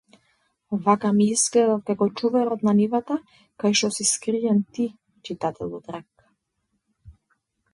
[0.85, 3.17] Вака ми излгедат како чуварот на нивата
[3.65, 4.89] кај шо си скриен ти
[5.31, 6.09] читателу драг.